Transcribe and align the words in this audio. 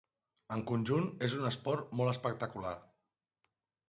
En 0.53 0.61
conjunt 0.69 1.03
és 1.27 1.35
un 1.39 1.45
esport 1.49 1.91
molt 1.99 2.13
espectacular. 2.13 2.73